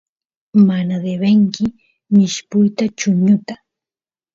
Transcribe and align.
mana 0.67 0.93
debenki 1.03 1.63
mishpuyta 2.15 2.83
chuñuta 2.97 3.53